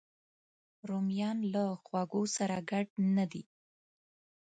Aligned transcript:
رومیان 0.89 1.37
له 1.53 1.63
خوږو 1.83 2.23
سره 2.35 2.55
ګډ 2.69 2.87
نه 3.15 3.25
دي 3.31 3.43